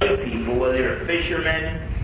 [0.00, 1.94] people, whether they're fishermen,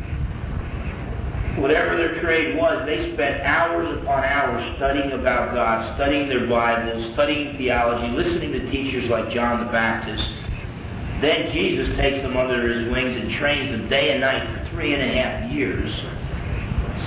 [1.60, 7.12] whatever their trade was, they spent hours upon hours studying about God, studying their Bibles,
[7.14, 10.22] studying theology, listening to teachers like John the Baptist.
[11.20, 14.94] Then Jesus takes them under his wings and trains them day and night for three
[14.94, 15.92] and a half years.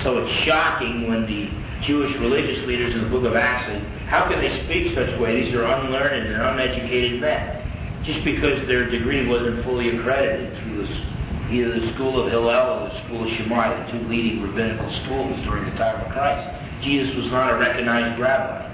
[0.04, 1.50] So it's shocking when the
[1.86, 3.68] Jewish religious leaders in the book of Acts
[4.06, 5.44] how can they speak such way?
[5.44, 7.65] These are unlearned and uneducated men.
[8.06, 11.16] Just because their degree wasn't fully accredited through the
[11.50, 15.38] either the school of Hillel or the school of Shammai, the two leading rabbinical schools
[15.46, 16.42] during the time of Christ.
[16.82, 18.66] Jesus was not a recognized rabbi.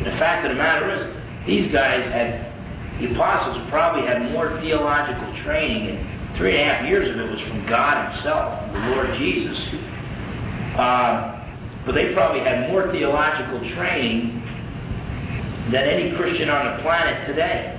[0.00, 1.12] the fact of the matter is,
[1.46, 2.52] these guys had,
[3.00, 7.30] the apostles probably had more theological training, and three and a half years of it
[7.30, 9.58] was from God Himself, the Lord Jesus.
[10.76, 11.36] Uh,
[11.84, 14.42] but they probably had more theological training
[15.70, 17.75] than any Christian on the planet today.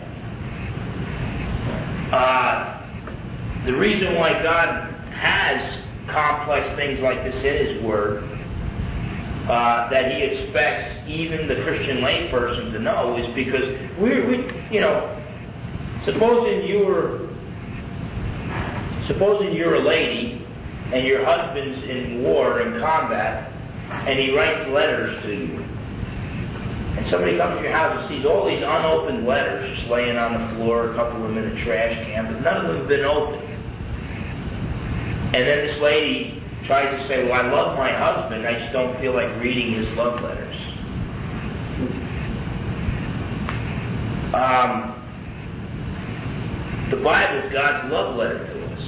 [2.11, 8.23] Uh, the reason why God has complex things like this in His Word
[9.49, 13.63] uh, that He expects even the Christian layperson to know is because
[13.99, 14.37] we, we,
[14.71, 15.13] you know,
[16.05, 17.27] supposing you're,
[19.07, 20.45] supposing you're a lady
[20.93, 23.51] and your husband's in war in combat,
[23.91, 25.66] and he writes letters to you.
[26.98, 30.34] And somebody comes to your house and sees all these unopened letters just laying on
[30.34, 32.89] the floor, a couple of them in a trash can, but none of them have
[32.89, 33.45] been opened.
[35.35, 38.99] And then this lady tries to say, Well, I love my husband, I just don't
[38.99, 40.55] feel like reading his love letters.
[44.34, 44.98] Um,
[46.89, 48.82] the Bible is God's love letter to us.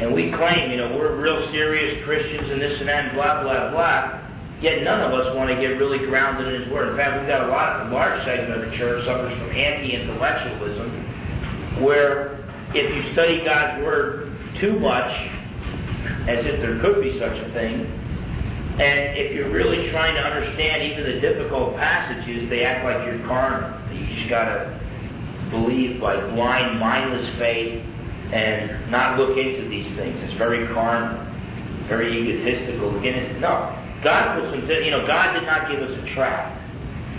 [0.00, 3.42] And we claim, you know, we're real serious Christians and this and that and blah,
[3.42, 4.29] blah, blah.
[4.60, 6.90] Yet none of us want to get really grounded in His Word.
[6.90, 11.82] In fact, we've got a lot, a large segment of the church suffers from anti-intellectualism,
[11.82, 12.44] where
[12.74, 15.10] if you study God's Word too much,
[16.28, 17.86] as if there could be such a thing.
[18.80, 23.26] And if you're really trying to understand even the difficult passages, they act like you're
[23.26, 23.68] carnal.
[23.92, 24.80] You just got to
[25.50, 27.84] believe by blind, mindless faith
[28.32, 30.16] and not look into these things.
[30.22, 31.26] It's very carnal,
[31.88, 32.96] very egotistical.
[32.98, 33.76] Again, no.
[34.02, 36.56] God was, you know, God did not give us a trap.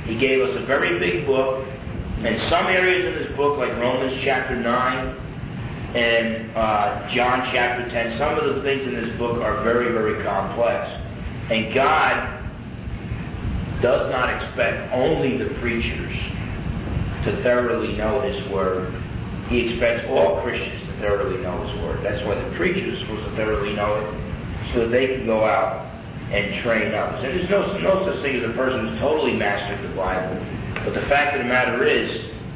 [0.05, 1.67] He gave us a very big book,
[2.25, 4.65] and some areas in this book, like Romans chapter 9,
[5.95, 8.17] and uh, John chapter 10.
[8.17, 10.89] Some of the things in this book are very, very complex.
[11.51, 12.41] And God
[13.81, 16.15] does not expect only the preachers
[17.25, 18.93] to thoroughly know His Word.
[19.49, 22.03] He expects all Christians to thoroughly know His Word.
[22.03, 25.45] That's why the preachers are supposed to thoroughly know it, so that they can go
[25.45, 25.90] out
[26.31, 27.23] and train others.
[27.23, 30.39] And there's no, no such thing as a person who's totally mastered the Bible.
[30.85, 32.07] But the fact of the matter is,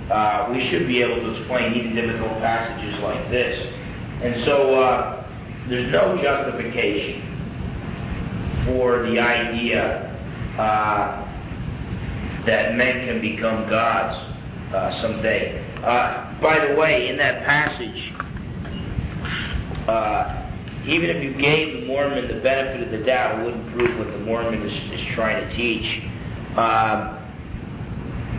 [0.09, 3.59] uh, we should be able to explain even difficult passages like this.
[4.24, 5.28] And so uh,
[5.68, 7.22] there's no justification
[8.66, 10.13] for the idea
[10.57, 11.25] uh,
[12.46, 14.16] that men can become gods
[14.74, 15.62] uh, someday.
[15.84, 18.13] Uh, by the way, in that passage,
[19.88, 20.25] uh,
[20.88, 24.12] even if you gave the Mormon the benefit of the doubt, it wouldn't prove what
[24.12, 26.03] the Mormon is, is trying to teach.
[26.57, 27.16] Um,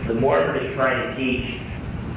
[0.07, 1.61] the Mormon is trying to teach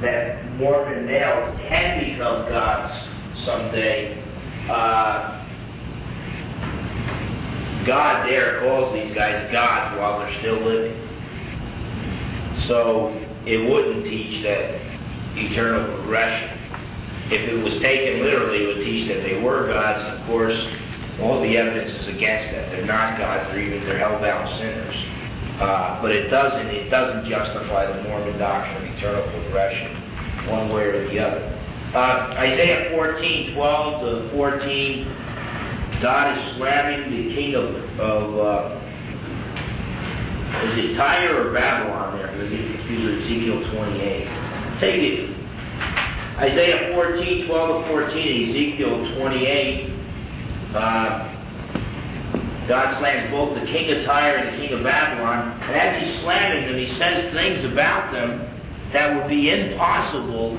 [0.01, 4.23] that Mormon males can become gods someday.
[4.69, 5.41] Uh,
[7.85, 10.95] God there calls these guys gods while they're still living.
[12.67, 13.09] So
[13.45, 14.79] it wouldn't teach that
[15.35, 16.60] eternal progression.
[17.31, 20.03] If it was taken literally, it would teach that they were gods.
[20.19, 20.57] Of course,
[21.21, 22.71] all the evidence is against that.
[22.71, 24.95] They're not gods, they're even they're hellbound sinners.
[25.61, 29.95] Uh, but it doesn't it doesn't justify the Mormon doctrine of eternal progression
[30.49, 31.39] one way or the other.
[31.93, 38.81] Uh, Isaiah 14, 12 to 14, God is slamming the king of, of uh,
[40.67, 42.27] is it Tyre or Babylon there?
[42.49, 44.79] Get confused with Ezekiel 28.
[44.79, 45.40] Take it.
[46.37, 49.89] Isaiah 14, 12 to 14, Ezekiel 28.
[50.73, 51.31] Uh,
[52.67, 55.59] God slams both the king of Tyre and the king of Babylon.
[55.61, 58.47] And as he's slamming them, he says things about them
[58.93, 60.57] that would be impossible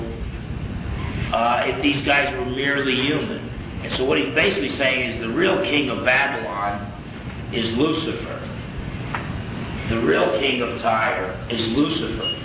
[1.33, 3.49] uh, if these guys were merely human.
[3.83, 6.91] And so what he's basically saying is the real king of Babylon
[7.53, 8.39] is Lucifer.
[9.89, 12.39] The real king of Tyre is Lucifer.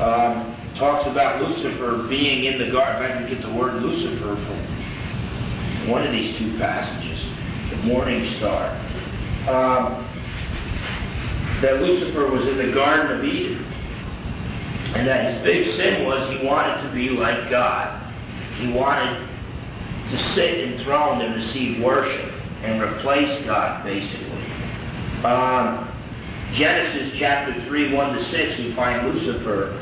[0.00, 3.10] Um, talks about Lucifer being in the garden.
[3.10, 7.10] I can get the word Lucifer from one of these two passages
[7.70, 8.76] the morning star,
[9.48, 10.06] um,
[11.62, 13.64] that Lucifer was in the Garden of Eden,
[14.94, 17.96] and that his big sin was he wanted to be like God.
[18.58, 19.28] He wanted
[20.10, 22.32] to sit enthroned and receive worship
[22.62, 24.44] and replace God, basically.
[25.24, 25.86] Um,
[26.54, 29.80] Genesis chapter 3, 1 to 6, we find Lucifer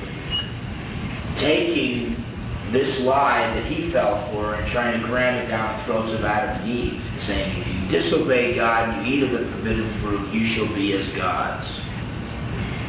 [1.41, 2.25] taking
[2.73, 6.25] this lie that he fell for and trying to cram it down the throats of
[6.25, 10.33] Adam and Eve, saying, If you disobey God and you eat of the forbidden fruit,
[10.35, 11.67] you shall be as gods.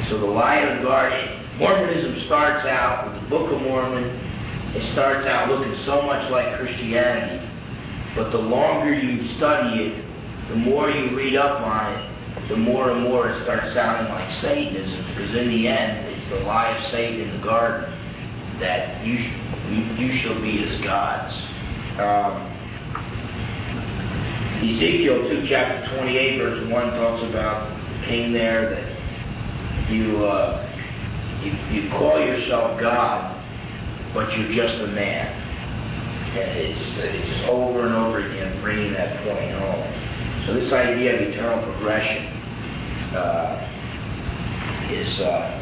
[0.10, 4.04] So the lie of garden, Mormonism starts out with the Book of Mormon.
[4.76, 7.46] It starts out looking so much like Christianity.
[8.16, 10.06] But the longer you study it,
[10.50, 14.32] the more you read up on it, the more and more it starts sounding like
[14.42, 15.06] Satanism.
[15.10, 17.99] Because in the end, it's the lie of Satan in the garden
[18.60, 21.34] that you, you, shall be as gods.
[22.00, 22.50] Um,
[24.60, 30.66] Ezekiel 2, chapter 28, verse 1 talks about the king there that you, uh,
[31.42, 33.36] you, you call yourself God,
[34.14, 35.28] but you're just a man.
[36.30, 40.46] And it's, it's over and over again bringing that point home.
[40.46, 42.26] So this idea of eternal progression
[43.16, 43.70] uh,
[44.92, 45.59] is uh,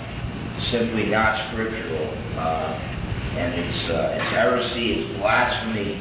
[0.72, 2.10] simply not scriptural.
[2.38, 2.94] Uh,
[3.38, 5.94] and it's, uh, it's heresy, it's blasphemy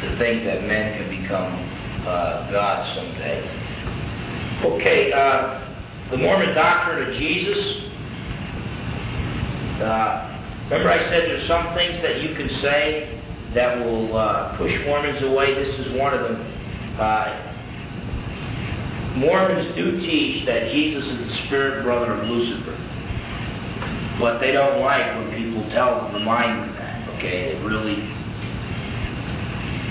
[0.00, 3.40] to think that men can become uh, gods someday.
[4.64, 5.62] Okay, uh,
[6.10, 7.58] the Mormon doctrine of Jesus.
[9.80, 13.20] Uh, remember, I said there's some things that you can say
[13.54, 15.54] that will uh, push Mormons away.
[15.54, 16.40] This is one of them.
[16.98, 17.48] Uh,
[19.16, 22.76] Mormons do teach that Jesus is the spirit brother of Lucifer,
[24.18, 27.08] but they don't like when people tell them, remind them that.
[27.16, 28.02] Okay, it really,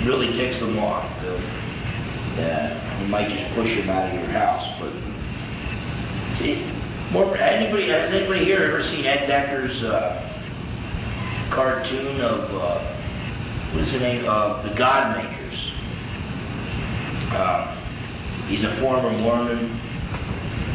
[0.06, 1.06] really ticks them off.
[2.38, 4.80] Yeah, you might just push them out of your house.
[4.80, 4.92] But
[6.40, 6.66] see,
[7.12, 10.32] more anybody has anybody here ever seen Ed Decker's uh,
[11.54, 12.92] cartoon of uh,
[13.74, 15.60] what is the name of the God Makers?
[17.32, 19.80] Uh, he's a former Mormon,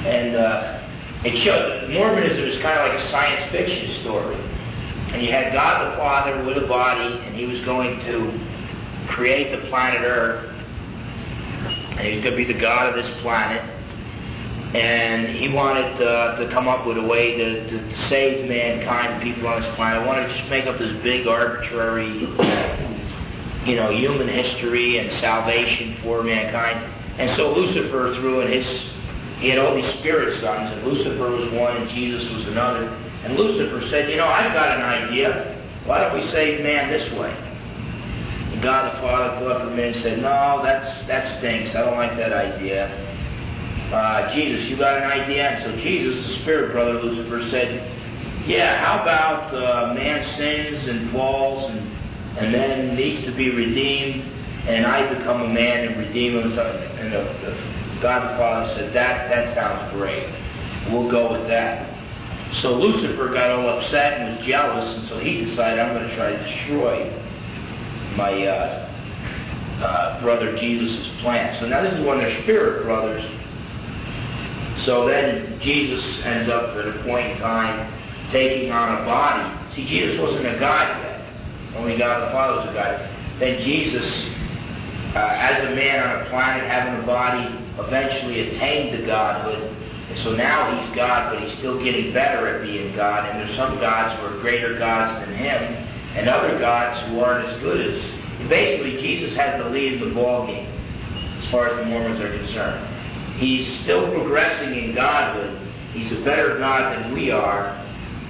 [0.07, 0.86] and uh,
[1.25, 4.37] it showed Mormonism is kind of like a science fiction story.
[4.37, 9.51] And you had God the Father with a body, and He was going to create
[9.51, 13.63] the planet Earth, and He was going to be the God of this planet.
[14.75, 19.23] And He wanted uh, to come up with a way to, to, to save mankind,
[19.23, 20.03] people on this planet.
[20.03, 22.13] He wanted to just make up this big arbitrary,
[23.65, 26.93] you know, human history and salvation for mankind.
[27.19, 28.67] And so Lucifer threw in his,
[29.41, 32.89] he had all these spirit sons, and Lucifer was one, and Jesus was another.
[33.25, 35.53] And Lucifer said, You know, I've got an idea.
[35.85, 37.31] Why don't we save man this way?
[37.31, 41.75] And God the Father looked up at him and said, No, that's, that stinks.
[41.77, 42.89] I don't like that idea.
[43.93, 45.49] Uh, Jesus, you got an idea?
[45.49, 51.13] And so Jesus, the spirit brother Lucifer, said, Yeah, how about uh, man sins and
[51.13, 51.79] falls and,
[52.39, 54.33] and then needs to be redeemed?
[54.67, 56.59] and I become a man and redeem him.
[56.59, 57.23] And the,
[57.97, 60.27] the, God the Father said, that, that sounds great.
[60.91, 61.93] We'll go with that.
[62.63, 66.17] So Lucifer got all upset and was jealous, and so he decided, I'm going to
[66.17, 67.11] try to destroy
[68.17, 71.61] my uh, uh, brother Jesus' plan.
[71.61, 73.25] So now this is one of their spirit brothers.
[74.85, 77.93] So then Jesus ends up at a point in time
[78.31, 79.75] taking on a body.
[79.75, 81.77] See, Jesus wasn't a God yet.
[81.77, 83.41] Only God the Father was a God.
[83.41, 84.07] Then Jesus
[85.15, 89.63] uh, as a man on a planet having a body, eventually attained to godhood.
[90.11, 93.29] And so now he's God, but he's still getting better at being God.
[93.29, 95.63] And there's some gods who are greater gods than him,
[96.17, 98.49] and other gods who aren't as good as.
[98.49, 100.67] Basically, Jesus has the lead in the ball game,
[101.43, 103.41] as far as the Mormons are concerned.
[103.41, 105.61] He's still progressing in godhood.
[105.93, 107.75] He's a better God than we are,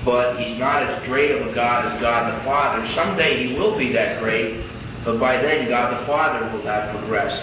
[0.04, 2.88] but he's not as great of a God as God the Father.
[2.94, 4.64] Someday he will be that great,
[5.04, 7.42] but by then, God the Father will have progressed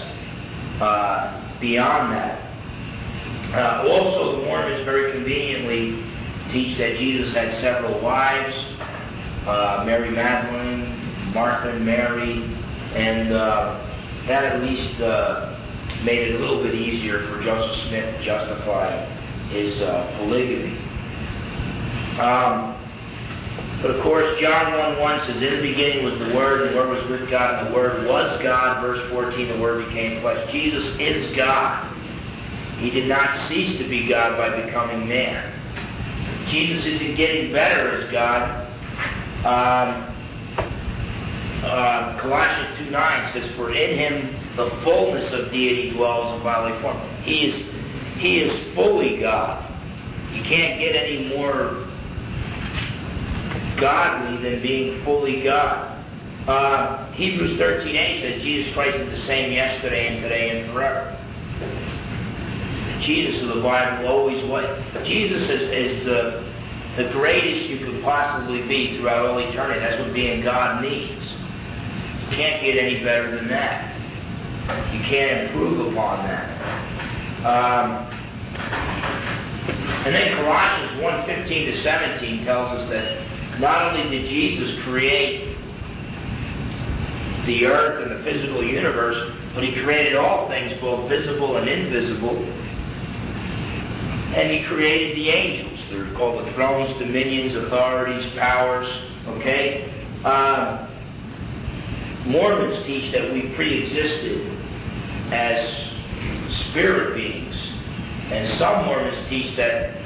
[0.82, 2.40] uh, beyond that.
[3.54, 6.02] Uh, also, the Mormons very conveniently
[6.52, 8.54] teach that Jesus had several wives
[9.46, 12.32] uh, Mary Magdalene, Martha and Mary,
[12.94, 15.60] and uh, that at least uh,
[16.04, 19.04] made it a little bit easier for Joseph Smith to justify
[19.50, 20.78] his uh, polygamy.
[22.20, 22.73] Um,
[23.84, 26.78] but of course, John 1 1 says, In the beginning was the Word, and the
[26.78, 28.80] Word was with God, and the Word was God.
[28.80, 30.50] Verse 14, the Word became flesh.
[30.50, 31.94] Jesus is God.
[32.78, 36.48] He did not cease to be God by becoming man.
[36.50, 38.70] Jesus isn't getting better as God.
[39.44, 40.14] Um,
[41.62, 46.80] uh, Colossians 2 9 says, For in him the fullness of deity dwells in bodily
[46.80, 46.98] form.
[47.22, 49.70] He is, he is fully God.
[50.32, 51.83] You can't get any more
[53.78, 55.90] godly than being fully God.
[56.48, 61.20] Uh, Hebrews 13a says Jesus Christ is the same yesterday and today and forever.
[63.02, 64.64] Jesus of the Bible always was.
[65.06, 66.52] Jesus is, is the,
[66.96, 69.80] the greatest you could possibly be throughout all eternity.
[69.80, 71.22] That's what being God means.
[71.22, 73.94] You can't get any better than that.
[74.94, 76.54] You can't improve upon that.
[77.44, 78.14] Um,
[80.06, 85.56] and then Colossians 1 15 to 17 tells us that not only did Jesus create
[87.46, 92.36] the earth and the physical universe, but he created all things, both visible and invisible.
[94.34, 95.80] And he created the angels.
[95.90, 98.88] They're called the thrones, dominions, authorities, powers.
[99.28, 99.92] Okay?
[100.24, 100.88] Uh,
[102.26, 104.50] Mormons teach that we pre-existed
[105.30, 107.54] as spirit beings.
[108.32, 110.03] And some Mormons teach that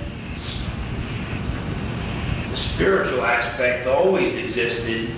[2.79, 5.11] spiritual aspect always existed.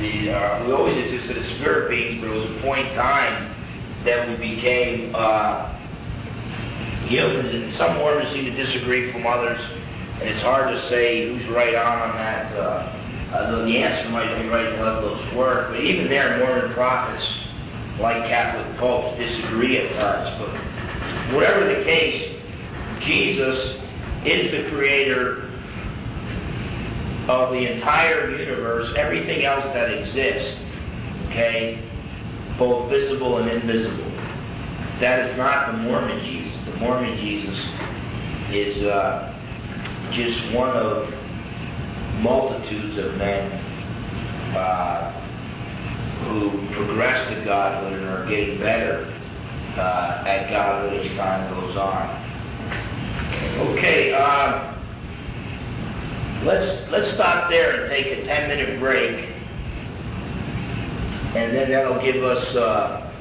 [0.00, 4.04] The, uh, we always existed as spirit beings, but it was a point in time
[4.04, 5.78] that we became uh,
[7.06, 7.54] humans.
[7.54, 11.76] And some orders seem to disagree from others, and it's hard to say who's right
[11.76, 12.52] on on that.
[12.56, 17.24] Uh, although the answer might be right in Douglas' work, but even there, Mormon prophets
[18.00, 20.36] like Catholic popes disagree at times.
[20.40, 22.42] But whatever the case,
[23.02, 23.78] Jesus
[24.24, 25.51] is the creator
[27.28, 30.58] of the entire universe, everything else that exists,
[31.28, 31.78] okay,
[32.58, 34.10] both visible and invisible.
[35.00, 36.66] That is not the Mormon Jesus.
[36.66, 37.58] The Mormon Jesus
[38.52, 39.32] is uh,
[40.12, 41.08] just one of
[42.20, 43.52] multitudes of men
[44.56, 45.22] uh,
[46.24, 49.06] who progress to godhood and are getting better
[49.76, 52.22] uh, at godhood as time goes on.
[53.72, 54.71] Okay, uh,
[56.44, 59.28] let's let's stop there and take a ten minute break,
[61.34, 63.12] and then that'll give us uh,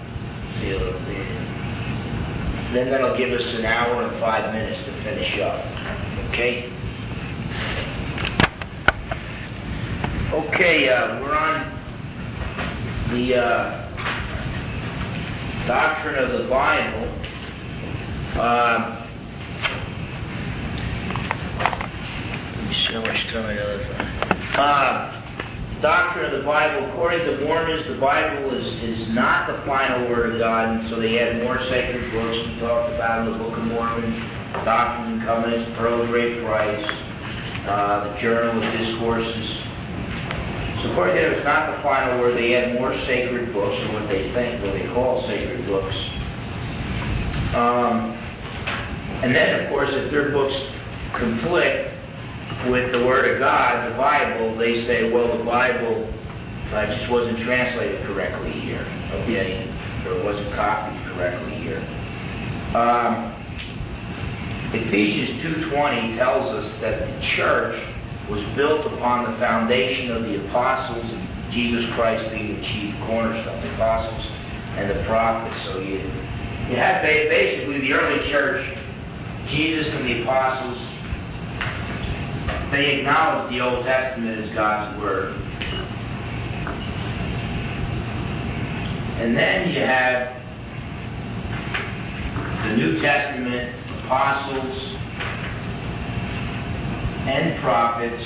[2.74, 5.66] then that'll give us an hour and five minutes to finish up.
[6.30, 6.72] Okay.
[10.32, 11.82] Okay, uh, we're on
[13.12, 13.88] the uh,
[15.68, 17.08] doctrine of the Bible.
[18.40, 18.98] Uh,
[21.60, 22.61] let me see how much time I got
[24.58, 25.22] uh,
[25.82, 26.90] Doctrine of the Bible.
[26.92, 31.00] According to Mormons, the Bible is, is not the final word of God, and so
[31.00, 32.38] they had more sacred books.
[32.38, 34.14] We talked about in the Book of Mormon,
[34.64, 36.86] Doctrine and Covenants, Pearl of Great Price,
[37.68, 39.48] uh, the Journal of Discourses.
[40.82, 42.38] So according to them, it's not the final word.
[42.38, 45.96] They had more sacred books, or what they think, what they call sacred books.
[47.52, 48.16] Um,
[49.26, 50.56] and then, of course, if their books
[51.18, 51.91] conflict
[52.70, 56.08] with the Word of God, the Bible, they say, well, the Bible
[56.74, 59.68] uh, just wasn't translated correctly here, okay,
[60.06, 61.82] or it wasn't copied correctly here.
[62.76, 63.36] Um,
[64.74, 67.76] Ephesians 2.20 tells us that the church
[68.30, 73.62] was built upon the foundation of the apostles and Jesus Christ being the chief cornerstone,
[73.62, 74.26] the apostles
[74.78, 75.66] and the prophets.
[75.66, 76.00] So you,
[76.70, 78.64] you have basically the early church,
[79.50, 80.80] Jesus and the apostles,
[82.72, 85.36] they acknowledged the Old Testament as God's Word.
[89.20, 90.42] And then you have
[92.66, 93.76] the New Testament
[94.06, 94.98] apostles,
[97.28, 98.24] and prophets,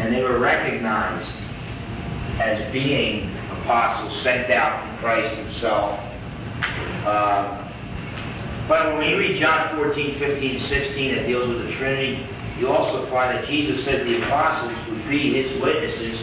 [0.00, 1.28] and they were recognized
[2.40, 5.98] as being apostles sent out from Christ himself.
[7.06, 7.63] Uh,
[8.68, 12.26] but when we read John 14, 15, 16, that deals with the Trinity,
[12.58, 16.18] you also find that Jesus said the apostles would be his witnesses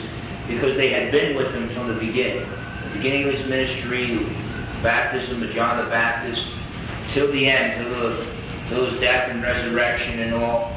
[0.47, 2.49] because they had been with him from the beginning.
[2.49, 4.25] The beginning of his ministry,
[4.81, 6.41] baptism of John the Baptist,
[7.13, 10.71] till the end, till the to his death and resurrection and all.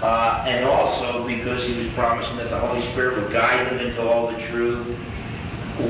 [0.00, 4.00] Uh, and also because he was promising that the Holy Spirit would guide them into
[4.00, 4.86] all the truth,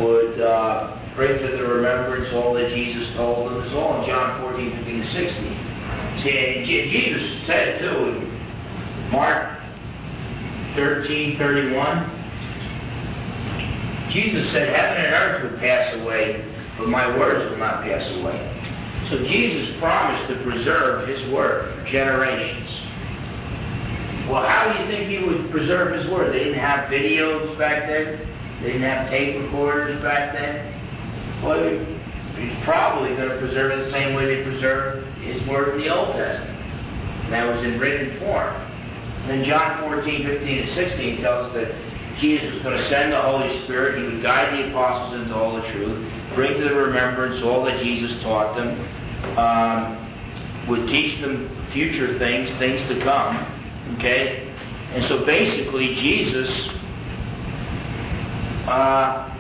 [0.01, 3.61] would uh, bring to the remembrance all that Jesus told them.
[3.61, 6.23] It's all in John 14, 15, 16.
[6.23, 8.25] See, Jesus said it too in
[9.13, 9.61] Mark
[10.77, 12.17] 13, 31.
[14.11, 16.43] Jesus said, Heaven and earth will pass away,
[16.79, 18.41] but my words will not pass away.
[19.11, 22.71] So Jesus promised to preserve his word for generations.
[24.31, 26.33] Well, how do you think he would preserve his word?
[26.33, 28.27] They didn't have videos back then.
[28.63, 30.80] They didn't have tape recorders back then.
[31.43, 31.69] Well,
[32.37, 35.95] he's probably going to preserve it the same way they preserved his word in the
[35.95, 36.59] Old Testament.
[37.25, 38.55] And that was in written form.
[38.55, 43.13] And then John 14, 15, and 16 tells us that Jesus was going to send
[43.13, 43.99] the Holy Spirit.
[43.99, 47.83] He would guide the apostles into all the truth, bring to the remembrance all that
[47.83, 53.37] Jesus taught them, um, would teach them future things, things to come.
[53.99, 54.47] Okay?
[54.93, 56.51] And so basically, Jesus
[58.69, 59.40] uh,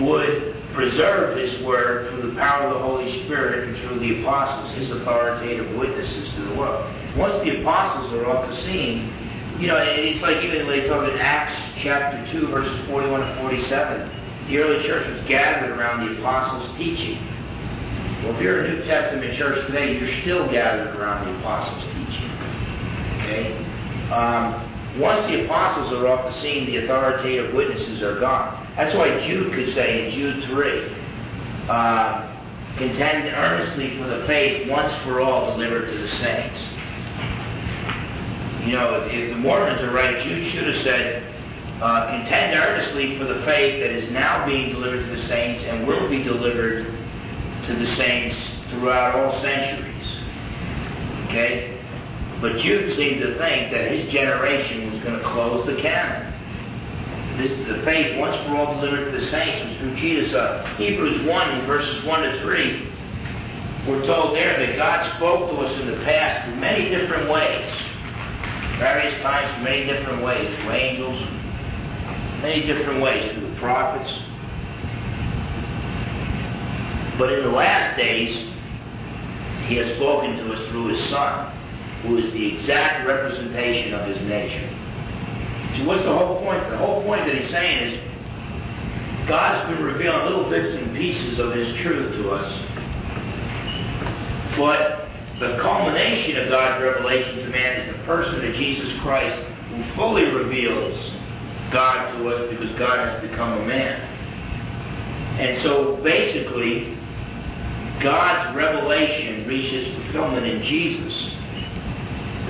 [0.00, 4.76] would preserve His Word through the power of the Holy Spirit and through the apostles,
[4.78, 6.84] His authoritative witnesses to the world.
[7.16, 9.12] Once the apostles are off the scene,
[9.60, 14.48] you know, it's like even they talk in Acts chapter 2, verses 41 and 47.
[14.48, 17.16] The early church was gathered around the apostles' teaching.
[18.22, 22.30] Well, if you're a New Testament church today, you're still gathered around the apostles' teaching.
[23.24, 23.56] Okay?
[24.12, 24.65] Um,
[24.98, 28.72] once the apostles are off the scene, the authoritative witnesses are gone.
[28.76, 32.36] That's why Jude could say in Jude 3, uh,
[32.78, 36.58] contend earnestly for the faith once for all delivered to the saints.
[38.66, 41.22] You know, if, if the Mormons are right, Jude should have said,
[41.82, 45.86] uh, contend earnestly for the faith that is now being delivered to the saints and
[45.86, 46.86] will be delivered
[47.66, 48.34] to the saints
[48.70, 50.06] throughout all centuries.
[51.28, 51.75] Okay?
[52.40, 56.34] But Jude seemed to think that his generation was going to close the canon.
[57.38, 60.34] This, is the faith, once for all delivered to the saints, was through Jesus.
[60.34, 62.92] Uh, Hebrews 1, verses 1 to 3,
[63.88, 67.72] we're told there that God spoke to us in the past through many different ways
[68.78, 71.18] various times, many different ways, through angels,
[72.42, 74.10] many different ways, through the prophets.
[77.18, 78.52] But in the last days,
[79.68, 81.55] he has spoken to us through his Son,
[82.06, 84.70] who is the exact representation of his nature.
[85.76, 86.70] So what's the whole point?
[86.70, 91.52] The whole point that he's saying is God's been revealing little bits and pieces of
[91.52, 92.48] his truth to us.
[94.56, 95.06] But
[95.40, 99.36] the culmination of God's revelation to man is the person of Jesus Christ
[99.68, 100.96] who fully reveals
[101.72, 104.00] God to us because God has become a man.
[105.40, 106.96] And so basically,
[108.02, 111.35] God's revelation reaches fulfillment in Jesus.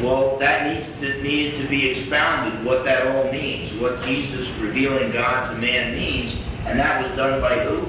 [0.03, 5.13] Well, that needs to, needed to be expounded, what that all means, what Jesus revealing
[5.13, 6.33] God to man means,
[6.67, 7.81] and that was done by who?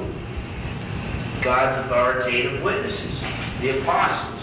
[1.43, 3.22] God's authoritative witnesses,
[3.62, 4.38] the apostles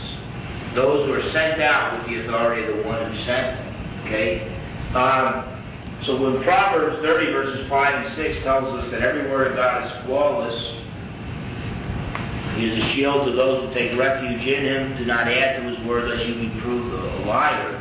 [0.74, 4.02] those who are sent out with the authority of the one who sent them.
[4.06, 4.42] Okay?
[4.94, 5.54] Um,
[6.04, 9.86] so when Proverbs 30, verses 5 and 6 tells us that every word of God
[9.86, 10.54] is flawless,
[12.56, 14.96] he is a shield to those who take refuge in him.
[14.96, 17.80] Do not add to his word lest you be proved a liar.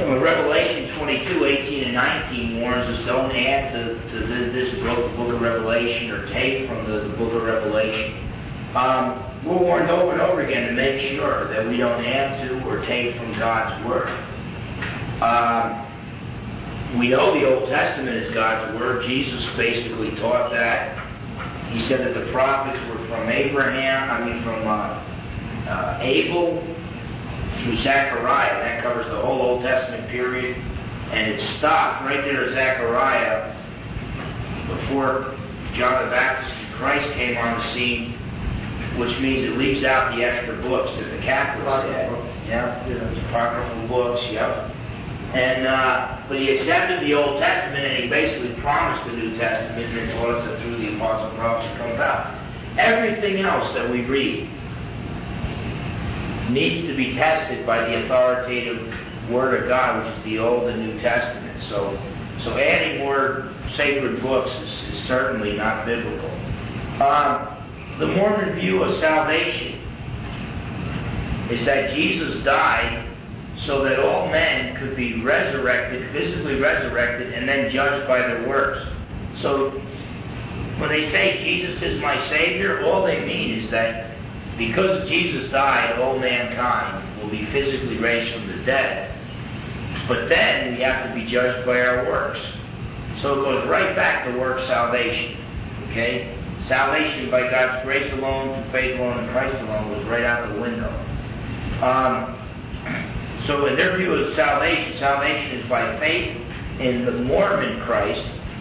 [0.00, 5.34] And Revelation 22, 18 and 19 warns us, don't add to, to this book, book
[5.34, 8.16] of Revelation, or take from the, the book of Revelation.
[8.74, 12.64] Um, we're warned over and over again to make sure that we don't add to
[12.64, 14.08] or take from God's Word.
[15.20, 15.90] Um,
[16.98, 19.06] we know the Old Testament is God's Word.
[19.06, 20.99] Jesus basically taught that.
[21.72, 25.02] He said that the prophets were from Abraham, I mean from uh,
[25.68, 26.62] uh, Abel
[27.62, 28.60] through Zechariah.
[28.62, 30.56] That covers the whole Old Testament period.
[30.56, 33.56] And it stopped right there at Zechariah
[34.68, 35.36] before
[35.74, 38.20] John the Baptist and Christ came on the scene
[38.98, 42.10] which means it leaves out the extra books that the Catholics had.
[42.46, 43.28] Yeah, yeah.
[43.28, 44.74] apocryphal books, yep.
[45.30, 49.86] And uh, but he accepted the Old Testament and he basically promised the New Testament
[49.96, 52.34] and told us that through the apostle it comes out.
[52.78, 54.50] Everything else that we read
[56.50, 60.82] needs to be tested by the authoritative Word of God, which is the Old and
[60.84, 61.62] New Testament.
[61.68, 61.94] So,
[62.42, 66.30] so adding more sacred books is, is certainly not biblical.
[67.00, 69.78] Um, the Mormon view of salvation
[71.50, 73.09] is that Jesus died
[73.66, 78.80] so that all men could be resurrected, physically resurrected, and then judged by their works.
[79.42, 79.70] So
[80.78, 84.16] when they say Jesus is my Savior, all they mean is that
[84.56, 89.16] because Jesus died, all mankind will be physically raised from the dead.
[90.08, 92.40] But then we have to be judged by our works.
[93.22, 95.36] So it goes right back to work salvation.
[95.90, 96.36] Okay?
[96.70, 100.60] salvation by God's grace alone, through faith alone, and Christ alone was right out the
[100.60, 100.88] window.
[101.82, 102.39] Um,
[103.46, 106.36] so in their view of salvation, salvation is by faith
[106.80, 108.20] in the Mormon Christ,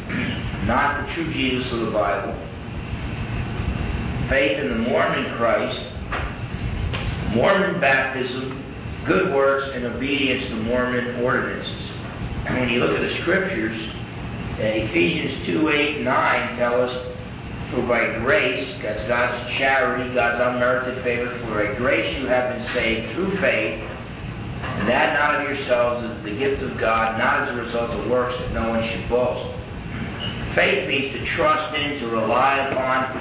[0.67, 2.33] not the true Jesus of the Bible.
[4.29, 5.79] Faith in the Mormon Christ,
[7.35, 11.89] Mormon baptism, good works, and obedience to Mormon ordinances.
[12.47, 13.77] And when you look at the scriptures,
[14.59, 17.15] uh, Ephesians 2, 8, 9 tell us
[17.71, 22.73] for by grace, that's God's charity, God's unmerited favor, for by grace you have been
[22.73, 23.77] saved through faith,
[24.61, 28.09] And that not of yourselves is the gift of God, not as a result of
[28.09, 29.55] works that no one should boast.
[30.55, 33.15] Faith means to trust in, to rely upon.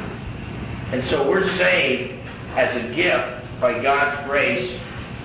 [0.92, 2.12] And so we're saved
[2.56, 4.80] as a gift by God's grace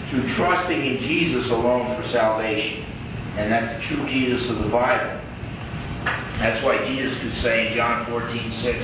[0.10, 2.84] through trusting in Jesus alone for salvation.
[3.38, 5.22] And that's the true Jesus of the Bible.
[6.38, 8.78] That's why Jesus could say in John 14, 6,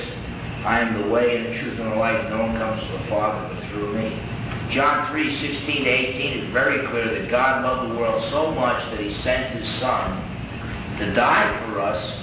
[0.64, 2.28] I am the way and the truth and the life.
[2.30, 4.39] No one comes to the Father but through me.
[4.70, 8.80] John 3, 16 to 18 is very clear that God loved the world so much
[8.92, 12.20] that he sent his Son to die for us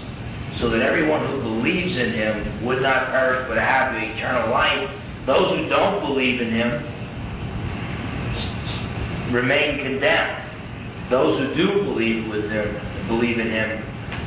[0.57, 4.89] so that everyone who believes in him would not perish but have eternal life.
[5.25, 6.71] Those who don't believe in him
[9.33, 10.43] remain condemned.
[11.09, 13.83] Those who do believe with him, believe in him,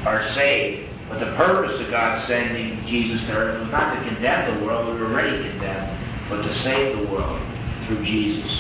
[0.06, 0.90] are saved.
[1.08, 4.94] But the purpose of God sending Jesus to earth was not to condemn the world,
[4.94, 7.40] we were already condemned, but to save the world
[7.90, 8.50] through Jesus.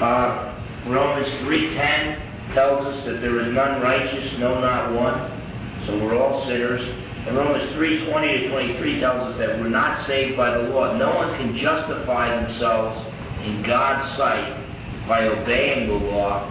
[0.00, 0.54] Uh,
[0.86, 5.84] Romans 3.10 tells us that there is none righteous, no, not one.
[5.86, 6.80] So we're all sinners.
[7.26, 10.96] And Romans 3.20 to 23 tells us that we're not saved by the law.
[10.96, 12.96] No one can justify themselves
[13.44, 16.50] in God's sight by obeying the law.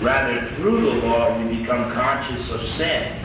[0.00, 3.18] Rather, through the law, we become conscious of sin.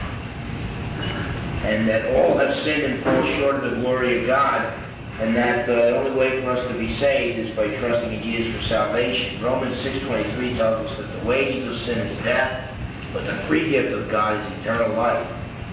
[1.63, 4.86] And that all have sinned and fall short of the glory of God.
[5.19, 8.21] And that uh, the only way for us to be saved is by trusting in
[8.21, 9.41] Jesus for salvation.
[9.41, 12.69] Romans 6.23 tells us that the wages of sin is death,
[13.13, 15.25] but the free gift of God is eternal life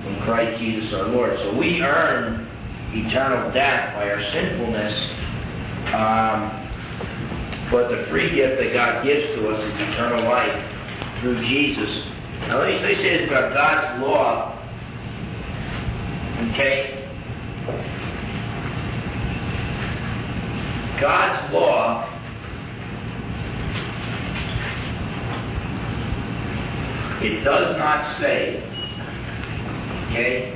[0.07, 1.37] in Christ Jesus our Lord.
[1.41, 2.49] So we earn
[2.93, 4.95] eternal death by our sinfulness.
[5.93, 6.65] Um,
[7.71, 12.07] but the free gift that God gives to us is eternal life through Jesus.
[12.49, 14.55] Now let me say this about God's law.
[16.53, 17.05] Okay?
[21.01, 22.11] God's law
[27.25, 28.63] it does not say,
[30.09, 30.53] okay,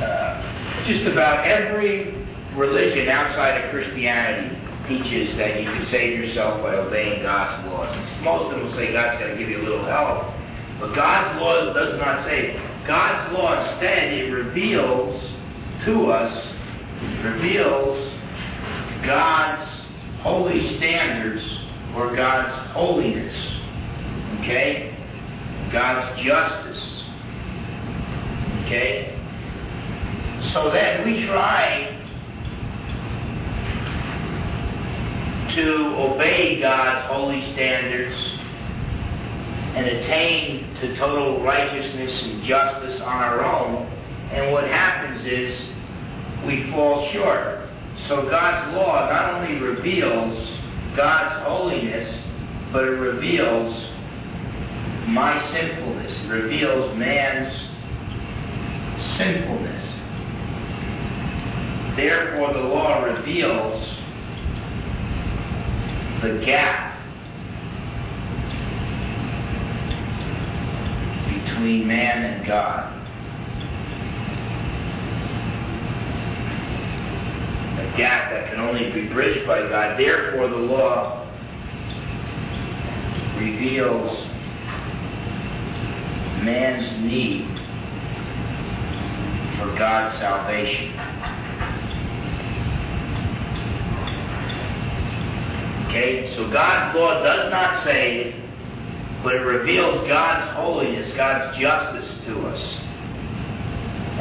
[0.00, 2.14] uh, just about every
[2.54, 7.96] religion outside of Christianity teaches that you can save yourself by obeying God's laws.
[8.22, 10.34] Most of them will say God's going to give you a little help.
[10.78, 12.54] But God's law does not say.
[12.86, 15.22] God's law instead, it reveals
[15.84, 16.54] to us,
[17.22, 18.09] reveals
[19.04, 19.70] God's
[20.20, 21.42] holy standards
[21.94, 23.34] or God's holiness.
[24.40, 24.96] Okay?
[25.72, 27.04] God's justice.
[28.64, 29.16] Okay?
[30.52, 31.96] So then we try
[35.54, 38.16] to obey God's holy standards
[39.76, 43.86] and attain to total righteousness and justice on our own.
[44.32, 45.60] And what happens is
[46.46, 47.59] we fall short.
[48.08, 50.48] So God's law not only reveals
[50.96, 52.22] God's holiness,
[52.72, 53.74] but it reveals
[55.08, 56.12] my sinfulness.
[56.24, 57.54] It reveals man's
[59.16, 59.86] sinfulness.
[61.96, 63.84] Therefore, the law reveals
[66.22, 66.98] the gap
[71.26, 72.99] between man and God.
[77.96, 79.98] Gap that can only be bridged by God.
[79.98, 81.26] Therefore, the law
[83.36, 84.26] reveals
[86.44, 87.46] man's need
[89.58, 90.92] for God's salvation.
[95.88, 96.34] Okay?
[96.36, 98.34] So God's law does not save,
[99.24, 102.89] but it reveals God's holiness, God's justice to us.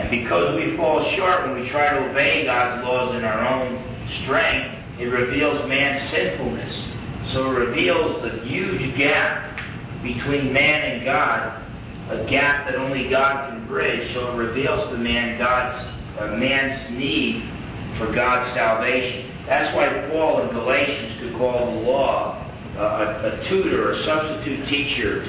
[0.09, 3.77] Because we fall short when we try to obey God's laws in our own
[4.23, 7.33] strength, it reveals man's sinfulness.
[7.33, 9.55] So it reveals the huge gap
[10.01, 11.61] between man and God,
[12.09, 14.13] a gap that only God can bridge.
[14.13, 17.43] So it reveals to man God's uh, man's need
[17.99, 19.31] for God's salvation.
[19.45, 22.45] That's why Paul in Galatians could call the law
[22.77, 25.23] uh, a, a tutor a substitute teacher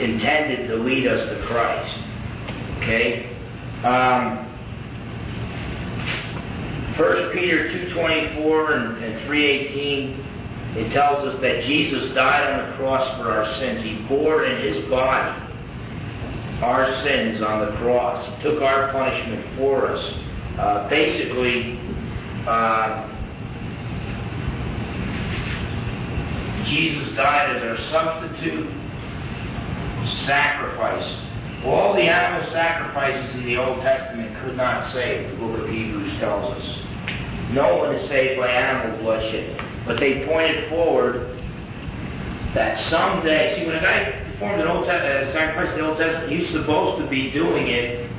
[0.00, 1.98] intended to lead us to Christ.
[2.78, 3.31] Okay?
[3.84, 4.48] Um,
[6.96, 13.16] 1 Peter 2.24 and, and 3.18, it tells us that Jesus died on the cross
[13.18, 13.82] for our sins.
[13.82, 15.38] He bore in his body
[16.62, 18.24] our sins on the cross.
[18.36, 20.14] He took our punishment for us.
[20.58, 21.80] Uh, basically,
[22.46, 23.08] uh,
[26.66, 28.70] Jesus died as our substitute
[30.26, 31.31] sacrifice.
[31.64, 36.18] All the animal sacrifices in the Old Testament could not save, the book of Hebrews
[36.18, 36.78] tells us.
[37.52, 39.60] No one is saved by animal bloodshed.
[39.86, 41.38] But they pointed forward
[42.54, 45.98] that someday, see, when a guy performed an old te- uh, sacrifice in the Old
[45.98, 48.10] Testament, he's supposed to be doing it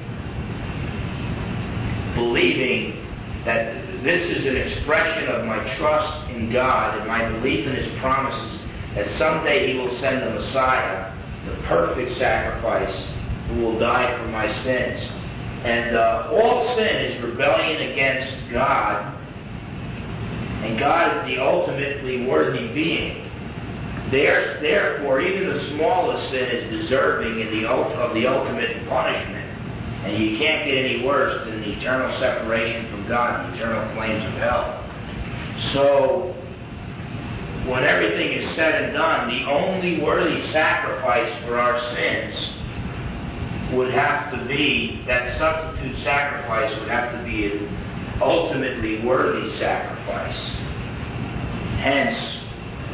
[2.15, 3.03] believing
[3.45, 7.99] that this is an expression of my trust in God and my belief in His
[7.99, 8.59] promises
[8.95, 11.11] that someday He will send the Messiah,
[11.45, 12.93] the perfect sacrifice,
[13.53, 14.99] who will die for my sins.
[15.63, 19.17] And uh, all sin is rebellion against God,
[20.63, 23.29] and God is the ultimately worthy being.
[24.11, 29.49] There, therefore, even the smallest sin is deserving in the, of the ultimate punishment.
[30.05, 34.23] And you can't get any worse than the eternal separation from God, the eternal flames
[34.25, 34.83] of hell.
[35.73, 36.35] So,
[37.69, 42.62] when everything is said and done, the only worthy sacrifice for our sins
[43.75, 50.37] would have to be, that substitute sacrifice would have to be an ultimately worthy sacrifice.
[51.79, 52.17] Hence,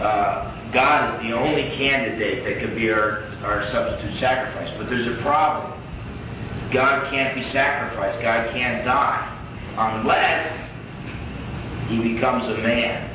[0.01, 4.71] uh, God is the only candidate that could be our, our substitute sacrifice.
[4.77, 5.79] But there's a problem.
[6.71, 8.21] God can't be sacrificed.
[8.21, 9.35] God can't die
[9.77, 10.69] unless
[11.89, 13.09] he becomes a man.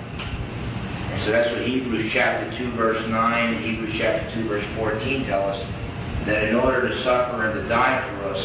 [1.12, 5.26] And so that's what Hebrews chapter 2 verse 9 and Hebrews chapter 2 verse 14
[5.26, 5.83] tell us,
[6.26, 8.42] that in order to suffer and to die for us,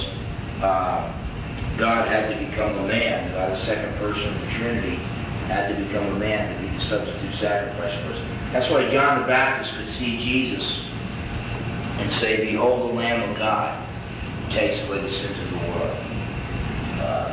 [0.63, 1.20] uh,
[1.80, 3.32] God had to become a man.
[3.32, 4.96] God, the second person of the Trinity,
[5.48, 8.22] had to become a man to be the substitute sacrifice for us.
[8.52, 10.65] That's why John the Baptist could see Jesus
[12.00, 13.86] and say, Behold the Lamb of God
[14.52, 15.98] takes away the sins of the world.
[17.00, 17.32] Uh,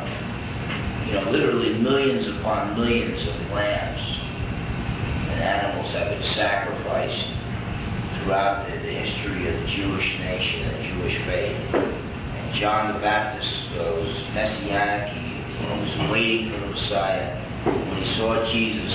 [1.07, 4.01] you know, literally millions upon millions of lambs
[5.31, 7.36] and animals have been sacrificed
[8.27, 11.55] throughout the, the history of the Jewish nation and Jewish faith.
[11.73, 15.15] And John the Baptist goes messianic.
[15.15, 17.39] He was waiting for the Messiah.
[17.63, 18.91] When he saw Jesus,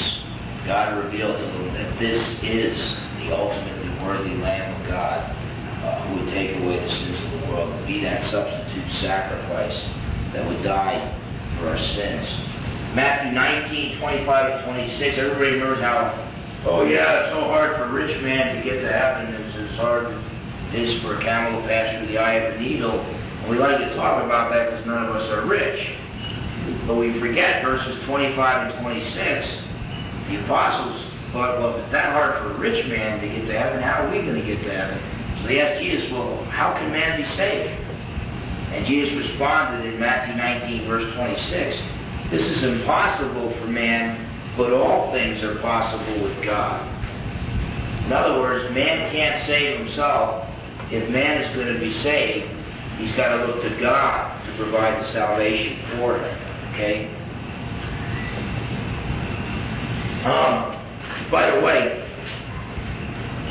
[0.66, 2.76] God revealed to him that this is
[3.24, 7.46] the ultimately worthy Lamb of God uh, who would take away the sins of the
[7.48, 9.80] world be that substitute sacrifice
[10.34, 11.08] that would die
[11.56, 12.28] for our sins.
[12.92, 16.31] Matthew 19, 25 to 26, everybody remembers how,
[16.66, 19.34] oh yeah, it's so hard for a rich man to get to heaven.
[19.34, 22.54] It's as hard as it is for a camel to pass through the eye of
[22.54, 23.00] a needle.
[23.00, 25.98] And we like to talk about that because none of us are rich.
[26.86, 29.46] But we forget verses 25 and 26.
[30.28, 33.58] The apostles thought, well, if it's that hard for a rich man to get to
[33.58, 34.98] heaven, how are we going to get to heaven?
[35.40, 37.68] So they asked Jesus, well, how can man be saved?
[38.72, 41.76] And Jesus responded in Matthew 19, verse 26,
[42.30, 44.16] This is impossible for man,
[44.56, 46.88] but all things are possible with God.
[48.06, 50.46] In other words, man can't save himself.
[50.90, 52.50] If man is going to be saved,
[52.98, 56.74] he's got to look to God to provide the salvation for him.
[56.74, 57.06] Okay?
[60.24, 60.78] Um,
[61.30, 61.98] by the way,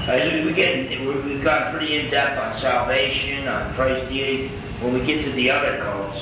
[0.08, 0.90] as we get,
[1.26, 4.50] we've gotten pretty in depth on salvation, on Christ's deity.
[4.82, 6.18] When we get to the other cults,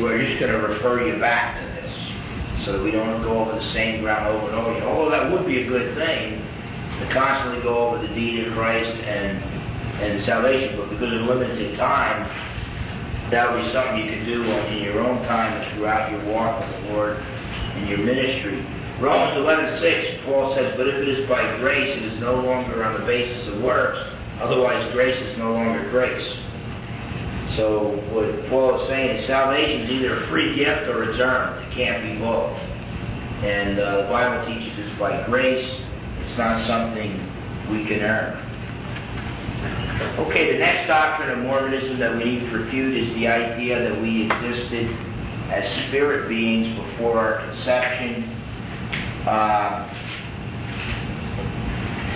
[0.00, 1.69] we're just going to refer you back to
[2.64, 4.88] so that we don't go over the same ground over and over again.
[4.88, 6.42] Although that would be a good thing
[7.00, 9.42] to constantly go over the deity of Christ and
[10.00, 12.24] and salvation, but because of limited time,
[13.30, 16.70] that would be something you can do in your own time throughout your walk with
[16.82, 18.64] the Lord and your ministry.
[18.98, 22.94] Romans 11:6, Paul says, "But if it is by grace, it is no longer on
[22.94, 23.98] the basis of works.
[24.40, 26.34] Otherwise, grace is no longer grace."
[27.56, 31.64] So what Paul is saying is salvation is either a free gift or it's earned.
[31.66, 32.56] It can't be both.
[33.42, 35.66] And uh, the Bible teaches it's by grace.
[35.66, 37.12] It's not something
[37.70, 38.46] we can earn.
[40.18, 44.00] Okay, the next doctrine of Mormonism that we need to refute is the idea that
[44.00, 44.88] we existed
[45.50, 48.24] as spirit beings before our conception.
[49.26, 49.88] Uh,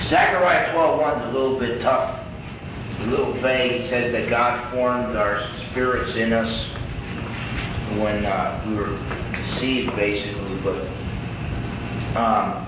[0.09, 2.23] Zechariah 12.1 is a little bit tough,
[3.00, 3.90] a little vague.
[3.90, 6.50] Says that God formed our spirits in us
[8.00, 8.96] when uh, we were
[9.35, 10.57] conceived, basically.
[10.62, 10.80] But,
[12.18, 12.64] um,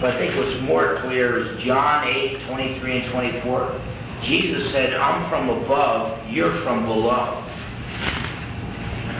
[0.00, 3.82] but I think what's more clear is John 8, 23 and 24.
[4.24, 7.42] Jesus said, I'm from above, you're from below.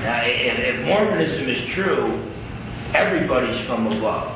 [0.03, 2.33] Now, if, if Mormonism is true,
[2.95, 4.33] everybody's from above.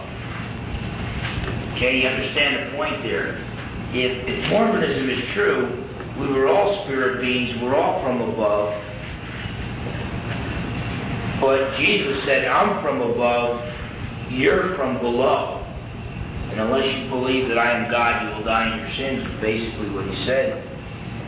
[1.77, 3.39] Okay, you understand the point there.
[3.93, 8.73] If, if Mormonism is true, we were all spirit beings, we're all from above.
[11.41, 13.65] But Jesus said, I'm from above,
[14.31, 15.65] you're from below.
[16.51, 19.41] And unless you believe that I am God, you will die in your sins, is
[19.41, 20.67] basically what he said.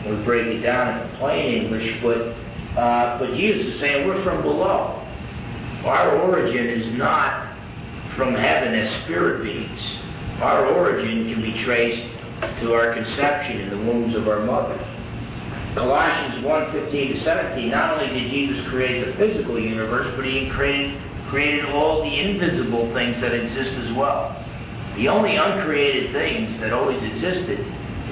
[0.05, 2.35] We break it down in plain English, but
[2.77, 4.99] uh, but Jesus is saying we're from below.
[5.85, 7.55] Our origin is not
[8.17, 9.79] from heaven as spirit beings.
[10.41, 12.12] Our origin can be traced
[12.61, 14.81] to our conception in the wombs of our mothers.
[15.75, 20.49] Colossians 1 15 to 17, not only did Jesus create the physical universe, but he
[20.53, 24.37] created, created all the invisible things that exist as well.
[24.97, 27.65] The only uncreated things that always existed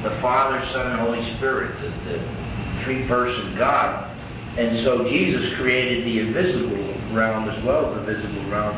[0.04, 4.10] the Father, Son, and Holy Spirit, the, the three person God.
[4.58, 8.76] And so Jesus created the invisible realm as well as the visible realm.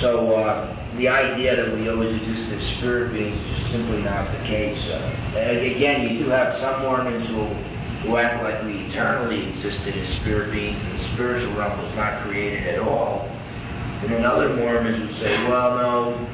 [0.00, 4.30] So uh, the idea that we always exist as spirit beings is just simply not
[4.30, 4.78] the case.
[4.90, 7.46] Uh, again, you do have some Mormons who,
[8.04, 12.22] who act like we eternally existed as spirit beings and the spiritual realm was not
[12.24, 13.26] created at all.
[14.02, 16.28] And then other Mormons would say, well, no,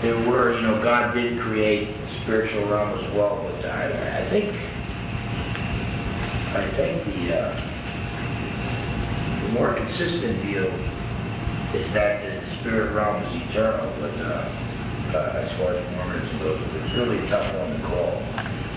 [0.00, 3.36] there were, you know, God did create the spiritual realm as well.
[3.42, 4.54] But I, I think,
[6.56, 7.52] I think the, uh,
[9.42, 10.72] the more consistent view
[11.74, 14.68] is that the spirit realm is eternal, but uh,
[15.16, 18.12] uh, as far as Mormonism goes, it's really a tough one to call.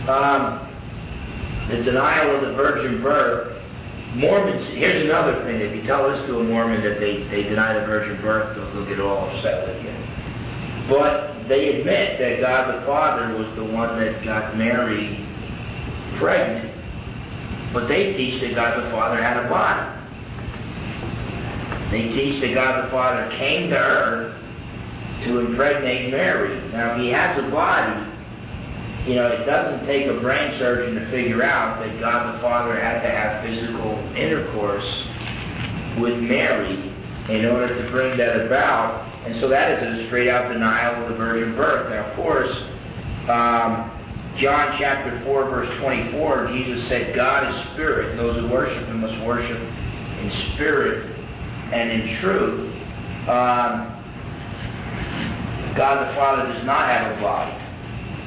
[0.07, 0.71] Um,
[1.69, 3.57] the denial of the virgin birth.
[4.15, 5.61] Mormons, here's another thing.
[5.61, 8.67] If you tell this to a Mormon that they, they deny the virgin birth, they'll,
[8.73, 9.95] they'll get all upset with you.
[10.89, 15.15] But they admit that God the Father was the one that got Mary
[16.19, 16.75] pregnant.
[17.73, 20.00] But they teach that God the Father had a body.
[21.91, 24.41] They teach that God the Father came to earth
[25.25, 26.71] to impregnate Mary.
[26.71, 28.11] Now, if he has a body,
[29.05, 32.79] you know, it doesn't take a brain surgeon to figure out that God the Father
[32.79, 34.87] had to have physical intercourse
[35.99, 36.95] with Mary
[37.29, 39.03] in order to bring that about.
[39.27, 41.89] And so that is a straight out denial of the virgin birth.
[41.89, 42.55] Now, of course,
[43.27, 43.91] um,
[44.39, 49.19] John chapter 4, verse 24, Jesus said, God is spirit, those who worship him must
[49.25, 51.20] worship in spirit
[51.71, 52.75] and in truth,
[53.29, 54.01] um,
[55.75, 57.57] God the Father does not have a body.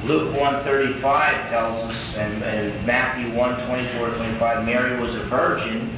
[0.05, 5.89] Luke 135 tells us, and, and Matthew 1, 24, 25, Mary was a virgin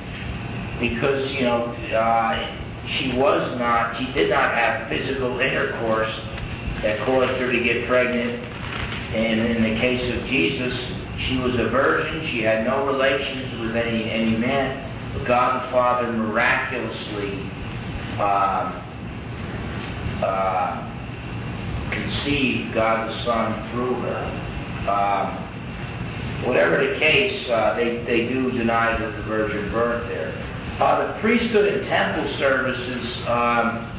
[0.80, 2.58] because, you know, uh,
[3.00, 6.14] she was not, she did not have physical intercourse
[6.84, 8.44] that caused her to get pregnant.
[9.12, 10.74] And in the case of Jesus,
[11.28, 12.30] she was a virgin.
[12.32, 14.87] She had no relations with any, any man.
[15.26, 17.50] God the Father miraculously
[18.20, 18.84] uh,
[20.24, 24.44] uh, conceived God the Son through her.
[24.90, 25.48] Um,
[26.46, 30.34] whatever the case, uh, they, they do deny that the virgin birth there.
[30.80, 33.94] Uh, the priesthood and temple services, um,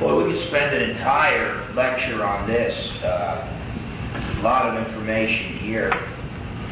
[0.00, 2.74] well, we could spend an entire lecture on this.
[3.02, 3.50] Uh,
[4.14, 5.92] a lot of information here.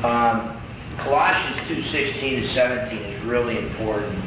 [0.05, 0.62] Um,
[0.99, 4.19] Colossians 2:16 to 17 is really important.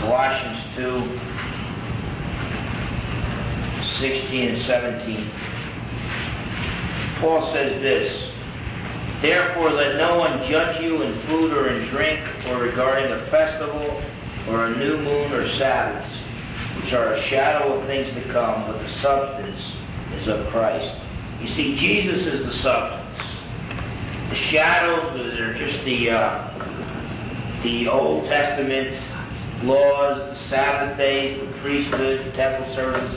[0.00, 1.20] Colossians 2,
[4.00, 5.30] 16 and 17.
[7.20, 8.12] Paul says this,
[9.22, 14.02] Therefore let no one judge you in food or in drink or regarding a festival
[14.48, 16.14] or a new moon or Sabbaths,
[16.82, 19.60] which are a shadow of things to come, but the substance
[20.20, 21.05] is of Christ.
[21.46, 23.18] You see, Jesus is the substance.
[24.30, 32.26] The shadows are just the uh, the Old Testament laws, the Sabbath days, the priesthood,
[32.26, 33.14] the temple service.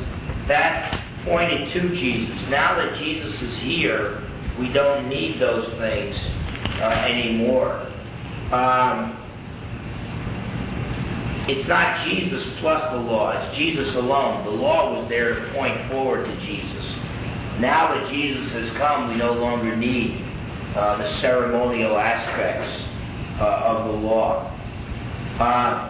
[0.48, 2.38] That pointed to Jesus.
[2.50, 4.24] Now that Jesus is here,
[4.60, 6.15] we don't need those things
[6.80, 7.82] uh, anymore.
[8.54, 9.18] Um,
[11.50, 14.46] it's not Jesus plus the law, it's Jesus alone.
[14.46, 17.09] The law was there to point forward to Jesus.
[17.60, 20.22] Now that Jesus has come, we no longer need
[20.76, 22.72] uh, the ceremonial aspects
[23.41, 24.48] uh, of the law.
[25.39, 25.89] Uh,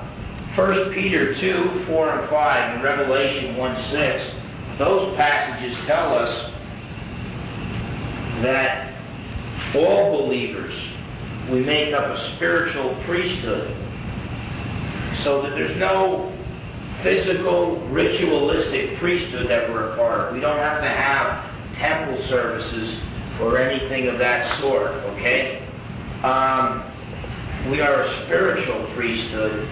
[0.55, 6.51] 1 Peter 2, 4 and 5, and Revelation 1, 6, those passages tell us
[8.41, 8.89] that
[9.75, 10.73] all believers,
[11.51, 13.75] we make up a spiritual priesthood
[15.23, 16.36] so that there's no
[17.04, 20.33] physical, ritualistic priesthood that we're a part of.
[20.33, 21.48] We don't have to have
[21.80, 23.00] temple services
[23.42, 25.65] or anything of that sort, okay?
[26.23, 26.84] Um,
[27.71, 29.67] we are a spiritual priesthood.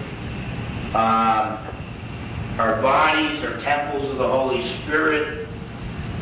[0.94, 1.68] Um,
[2.58, 5.46] our bodies are temples of the Holy Spirit.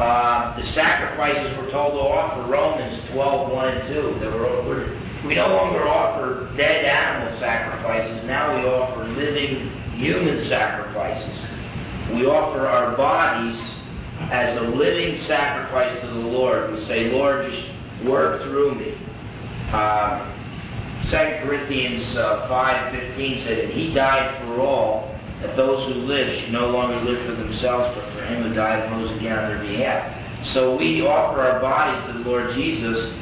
[0.00, 5.34] Uh, the sacrifices we're told to offer, Romans 12, 1 and 2, that we're, we
[5.34, 8.26] no longer offer dead animal sacrifices.
[8.26, 12.12] Now we offer living human sacrifices.
[12.14, 13.75] We offer our bodies
[14.30, 16.72] as a living sacrifice to the Lord.
[16.72, 18.94] We say, Lord, just work through me.
[19.72, 20.32] Uh,
[21.10, 21.10] 2
[21.46, 26.68] Corinthians uh, 5.15 said, And he died for all, that those who live should no
[26.68, 30.52] longer live for themselves, but for him who died and rose again on their behalf.
[30.54, 33.14] So we offer our bodies to the Lord Jesus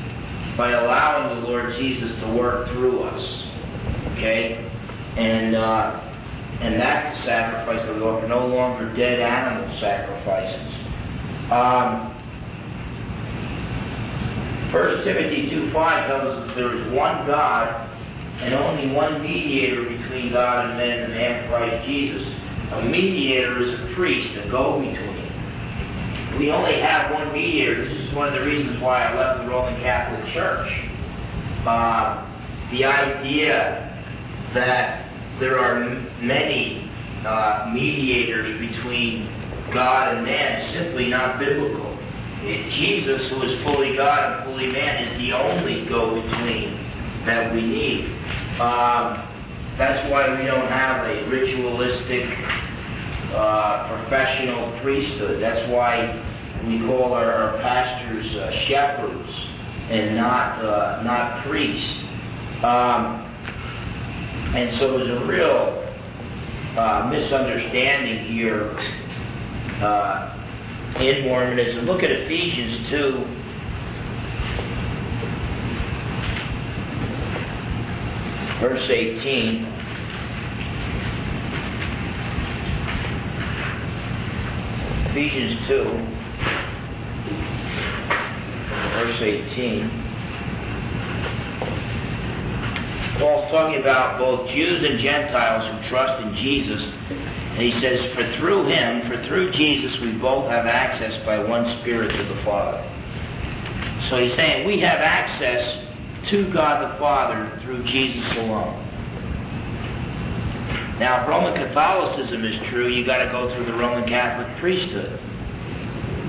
[0.57, 3.23] by allowing the Lord Jesus to work through us.
[4.13, 4.71] Okay?
[5.17, 6.01] And uh,
[6.61, 8.29] and that's the sacrifice of the Lord.
[8.29, 10.84] No longer dead animal sacrifices.
[11.53, 12.15] Um,
[14.73, 17.91] 1 Timothy 2.5 tells us there is one God
[18.41, 22.27] and only one mediator between God and men, the man Christ Jesus.
[22.73, 26.39] A mediator is a priest, a go-between.
[26.39, 27.89] We only have one mediator.
[27.89, 30.69] This is one of the reasons why I left the Roman Catholic Church.
[31.65, 32.27] Uh,
[32.73, 33.95] the idea
[34.55, 35.89] that there are
[36.21, 36.91] many
[37.25, 39.29] uh, mediators between
[39.75, 41.91] God and man is simply not biblical.
[42.45, 48.05] Jesus, who is fully God and fully man, is the only go-between that we need.
[48.61, 49.29] Um,
[49.79, 52.29] that's why we don't have a ritualistic,
[53.35, 55.43] uh, professional priesthood.
[55.43, 56.23] That's why
[56.67, 59.31] we call our, our pastors uh, shepherds
[59.91, 61.93] and not uh, not priests.
[62.63, 63.25] Um,
[64.55, 65.81] and so there's a real
[66.79, 68.71] uh, misunderstanding here
[69.83, 71.87] uh, in Mormonism.
[71.87, 73.25] Look at Ephesians 2.
[78.61, 79.75] Verse 18.
[85.15, 85.85] Ephesians 2,
[88.99, 90.04] verse 18.
[93.19, 96.83] Paul's talking about both Jews and Gentiles who trust in Jesus.
[96.83, 101.81] And he says, For through him, for through Jesus, we both have access by one
[101.81, 102.83] Spirit to the Father.
[104.11, 105.63] So he's saying we have access
[106.31, 108.81] to God the Father through Jesus alone.
[110.99, 115.19] Now, if Roman Catholicism is true, you got to go through the Roman Catholic priesthood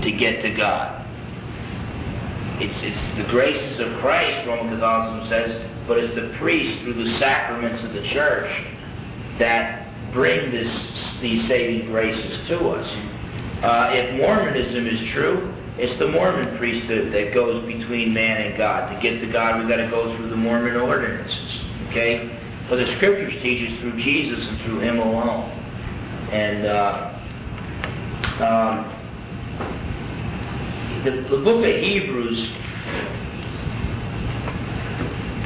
[0.04, 1.06] to get to God.
[2.62, 7.18] It's, it's the graces of Christ, Roman Catholicism says, but it's the priest through the
[7.20, 8.50] sacraments of the church
[9.40, 10.70] that bring this,
[11.22, 12.88] these saving graces to us.
[13.64, 18.94] Uh, if Mormonism is true, it's the Mormon priesthood that goes between man and God.
[18.94, 21.60] To get to God, we've got to go through the Mormon ordinances.
[21.90, 22.30] Okay?
[22.70, 25.52] But the scriptures teach us through Jesus and through Him alone.
[26.32, 27.16] And uh,
[28.44, 28.96] um,
[31.04, 32.52] the, the book of Hebrews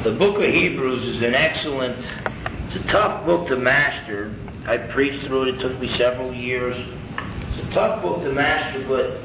[0.04, 1.98] the book of Hebrews is an excellent,
[2.68, 4.34] it's a tough book to master.
[4.66, 6.74] I preached through it, it took me several years.
[6.78, 9.20] It's a tough book to master, but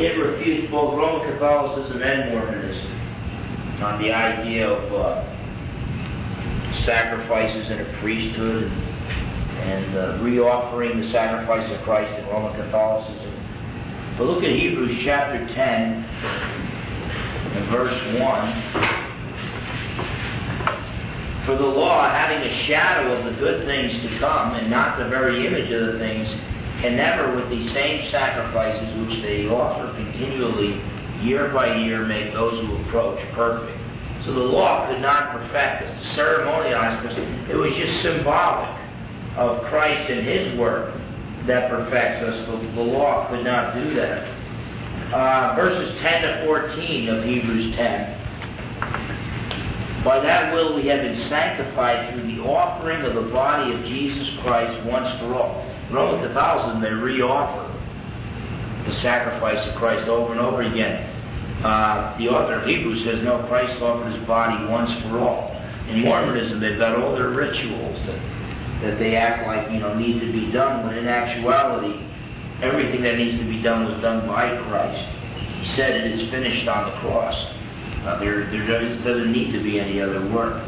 [0.00, 5.24] it refutes both Roman Catholicism and Mormonism on the idea of uh,
[6.86, 13.34] sacrifices in a priesthood and, and uh, reoffering the sacrifice of Christ in Roman Catholicism.
[14.16, 15.54] But look at Hebrews chapter 10
[17.56, 19.09] and verse 1.
[21.46, 25.08] For the law, having a shadow of the good things to come, and not the
[25.08, 26.28] very image of the things,
[26.80, 30.80] can never, with these same sacrifices which they offer continually,
[31.22, 33.78] year by year, make those who approach perfect.
[34.24, 36.08] So the law could not perfect us.
[36.08, 37.18] The ceremonial aspect,
[37.50, 38.68] it was just symbolic
[39.36, 40.94] of Christ and His work
[41.46, 42.46] that perfects us.
[42.46, 44.36] The, the law could not do that.
[45.12, 48.19] Uh, verses 10 to 14 of Hebrews 10.
[50.04, 54.28] By that will we have been sanctified through the offering of the body of Jesus
[54.42, 55.60] Christ once for all.
[55.92, 57.68] Roman Catholicism, they reoffer
[58.86, 61.06] the sacrifice of Christ over and over again.
[61.62, 65.52] Uh, the author of Hebrews says, no, Christ offered his body once for all.
[65.90, 68.20] In Mormonism, they've got all their rituals that,
[68.80, 72.00] that they act like, you know, need to be done, when in actuality,
[72.62, 75.04] everything that needs to be done was done by Christ.
[75.60, 77.36] He said it is finished on the cross.
[78.04, 80.62] Uh, there there does, doesn't need to be any other work.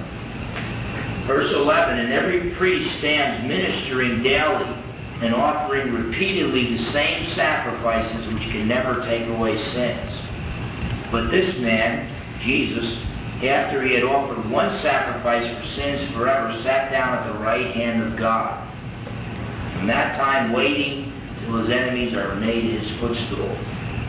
[1.26, 4.82] Verse 11, And every priest stands ministering daily
[5.22, 11.10] and offering repeatedly the same sacrifices which can never take away sins.
[11.12, 12.84] But this man, Jesus,
[13.44, 18.02] after he had offered one sacrifice for sins forever, sat down at the right hand
[18.02, 18.68] of God.
[19.74, 23.50] From that time waiting till his enemies are made his footstool.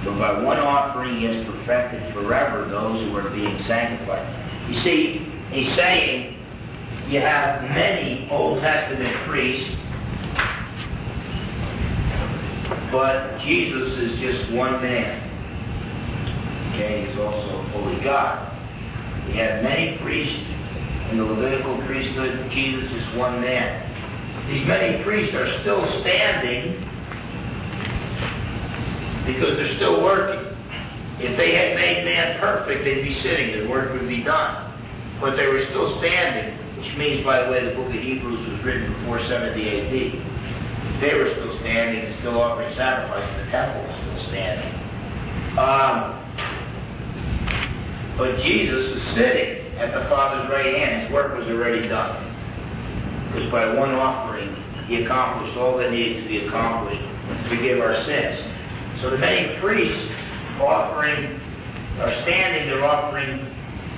[0.04, 4.70] But by one offering he has perfected forever those who are being sanctified.
[4.70, 6.40] You see, he's saying
[7.10, 9.70] you have many Old Testament priests,
[12.92, 15.24] but Jesus is just one man.
[16.74, 18.50] Okay, he's also fully God.
[19.28, 20.36] We have many priests
[21.12, 22.52] in the Levitical priesthood.
[22.52, 24.48] Jesus is one man.
[24.50, 26.93] these many priests are still standing
[29.26, 30.54] because they're still working.
[31.20, 34.72] If they had made man perfect, they'd be sitting, the work would be done.
[35.22, 38.60] But they were still standing, which means, by the way, the book of Hebrews was
[38.66, 39.94] written before 70 AD.
[41.00, 43.46] They were still standing and still offering sacrifices.
[43.46, 44.74] The temple was still standing.
[45.56, 46.20] Um,
[48.18, 51.04] but Jesus is sitting at the Father's right hand.
[51.04, 52.20] His work was already done.
[53.32, 54.54] Because by one offering,
[54.88, 58.53] he accomplished all that needed to be accomplished to forgive our sins.
[59.04, 60.14] So the many priests
[60.62, 61.42] offering
[62.00, 63.38] are standing, they're offering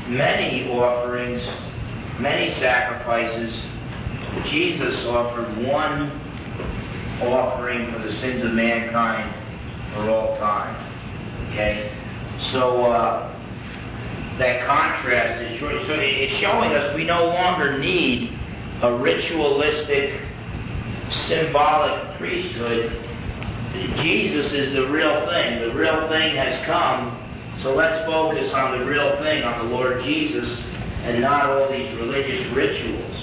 [0.10, 1.43] many offerings,
[2.20, 3.53] many sacrifices.
[4.49, 6.10] Jesus offered one
[7.22, 9.32] offering for the sins of mankind
[9.93, 10.74] for all time.
[11.51, 11.95] Okay?
[12.51, 13.30] So uh,
[14.39, 15.76] that contrast is short.
[15.86, 18.32] So it's showing us we no longer need
[18.82, 20.20] a ritualistic,
[21.28, 23.06] symbolic priesthood
[24.03, 25.59] Jesus is the real thing.
[25.61, 27.21] The real thing has come.
[27.63, 30.45] So let's focus on the real thing, on the Lord Jesus,
[31.03, 33.15] and not all these religious rituals.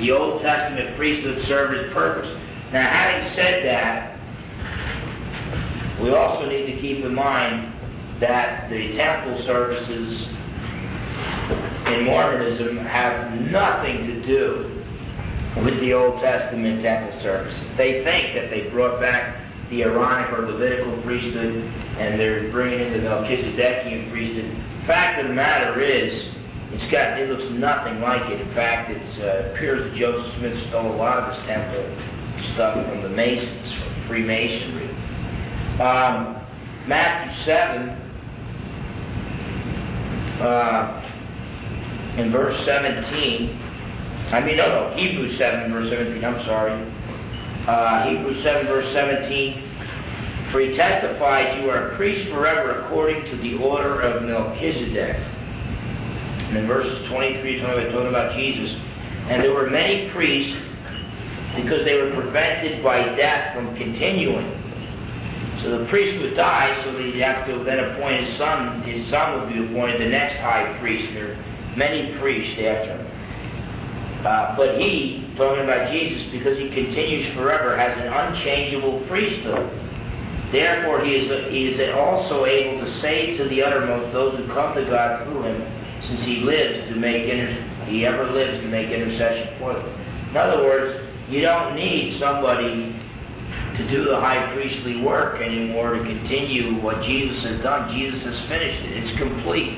[0.00, 2.28] The Old Testament priesthood served its purpose.
[2.72, 4.14] Now, having said that,
[6.02, 7.74] we also need to keep in mind
[8.20, 10.28] that the temple services
[11.86, 14.84] in Mormonism have nothing to do
[15.64, 17.60] with the Old Testament temple services.
[17.76, 21.56] They think that they brought back the Aaronic or Levitical priesthood,
[21.98, 24.86] and they're bringing in the Melchizedekian priesthood.
[24.86, 26.34] Fact of the matter is,
[26.72, 28.40] it's got it looks nothing like it.
[28.40, 31.84] In fact, it uh, appears that Joseph Smith stole a lot of his temple
[32.54, 34.88] stuff from the Masons, from Freemasonry.
[35.80, 36.36] Um,
[36.88, 37.88] Matthew seven,
[40.40, 41.02] uh,
[42.18, 43.60] in verse seventeen.
[44.32, 46.24] I mean, no, no, Hebrews seven, verse seventeen.
[46.24, 46.72] I'm sorry
[47.68, 50.50] uh, Hebrews 7, verse 17.
[50.52, 55.16] For he testified, You are a priest forever according to the order of Melchizedek.
[56.48, 58.72] And in verses 23 25, talking about Jesus.
[59.28, 60.56] And there were many priests
[61.60, 64.48] because they were prevented by death from continuing.
[65.62, 68.80] So the priest would die, so he'd have to then appoint his son.
[68.88, 71.12] His son would be appointed the next high priest.
[71.12, 73.07] There are many priests after him.
[74.28, 79.72] Uh, but he, talking about Jesus, because he continues forever, has an unchangeable priesthood.
[80.52, 84.74] Therefore, he is, he is also able to save to the uttermost those who come
[84.76, 85.64] to God through him,
[86.04, 89.88] since he lives to make inter- he ever lives to make intercession for them.
[90.28, 93.00] In other words, you don't need somebody
[93.80, 97.96] to do the high priestly work anymore to continue what Jesus has done.
[97.96, 99.04] Jesus has finished it.
[99.04, 99.72] It's complete.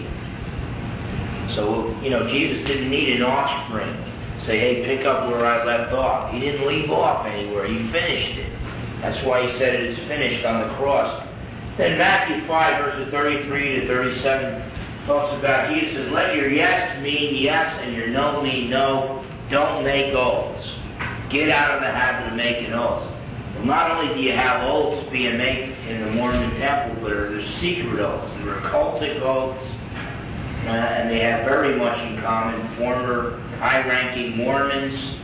[1.54, 4.10] So, you know, Jesus didn't need an offspring
[4.46, 6.32] say, hey, pick up where I left off.
[6.32, 7.66] He didn't leave off anywhere.
[7.66, 8.52] He finished it.
[9.02, 11.26] That's why he said it is finished on the cross.
[11.78, 17.42] Then Matthew 5, verses 33 to 37 talks about, Jesus says, let your yes mean
[17.42, 19.24] yes and your no mean no.
[19.50, 20.64] Don't make oaths.
[21.32, 23.06] Get out of the habit of making oaths.
[23.56, 27.60] Well, not only do you have oaths being made in the Mormon temple, but there's
[27.60, 28.32] secret oaths.
[28.44, 29.58] There are cultic oaths,
[30.66, 32.76] uh, and they have very much in common.
[32.76, 35.20] Former high-ranking Mormons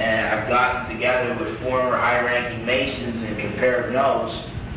[0.00, 4.34] and I've gotten together with former high-ranking Masons and compared notes,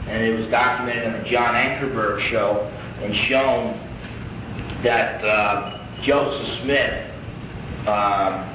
[0.08, 2.70] and it was documented on the John Ankerberg show
[3.02, 8.50] and shown that uh, Joseph Smith, uh,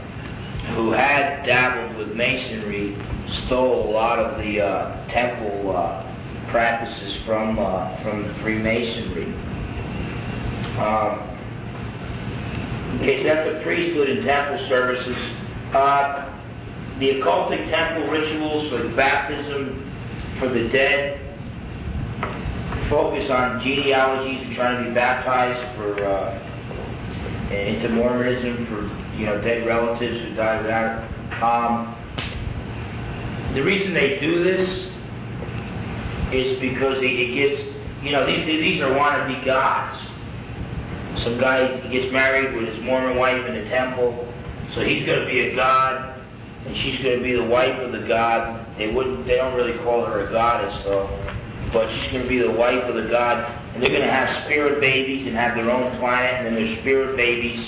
[0.75, 2.99] who had dabbled with Masonry,
[3.47, 9.33] stole a lot of the uh, temple uh, practices from uh, from Freemasonry.
[10.77, 11.28] Um,
[12.97, 15.16] Okay, so that's the priesthood and temple services.
[15.74, 16.34] Uh,
[16.99, 19.84] the occultic temple rituals like baptism
[20.41, 21.20] for the dead,
[22.91, 28.82] focus on genealogies and trying to be baptized for uh, into Mormonism for
[29.16, 31.05] you know dead relatives who died without.
[31.43, 31.95] Um,
[33.55, 34.68] the reason they do this
[36.32, 40.05] is because it, it gives you know these, these are wannabe gods.
[41.24, 44.12] Some guy gets married with his Mormon wife in the temple,
[44.74, 46.20] so he's going to be a god,
[46.66, 48.66] and she's going to be the wife of the god.
[48.78, 51.09] They wouldn't, they don't really call her a goddess though,
[51.72, 53.44] but she's going to be the wife of the god,
[53.74, 56.80] and they're going to have spirit babies and have their own planet, and then their
[56.80, 57.59] spirit babies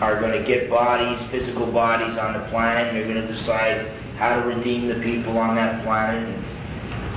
[0.00, 3.90] are going to get bodies, physical bodies on the planet, and they're going to decide
[4.16, 6.22] how to redeem the people on that planet.
[6.22, 6.44] And,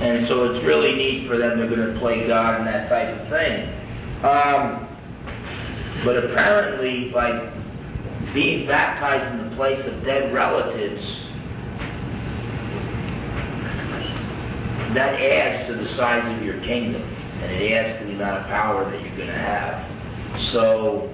[0.02, 1.58] and so it's really neat for them.
[1.58, 3.70] They're going to play God and that type of thing.
[4.24, 4.91] Um,
[6.04, 7.30] but apparently, by
[8.34, 11.02] being baptized in the place of dead relatives,
[14.94, 18.46] that adds to the size of your kingdom, and it adds to the amount of
[18.48, 20.52] power that you're going to have.
[20.52, 21.08] So,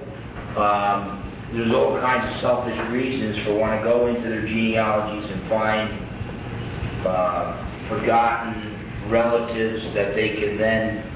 [0.57, 1.19] um,
[1.53, 7.07] there's all kinds of selfish reasons for wanting to go into their genealogies and find
[7.07, 11.08] uh, forgotten relatives that they can then